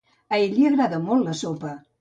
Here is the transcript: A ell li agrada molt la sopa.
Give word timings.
A 0.37 0.39
ell 0.45 0.55
li 0.55 0.65
agrada 0.71 1.03
molt 1.05 1.29
la 1.31 1.39
sopa. 1.45 1.79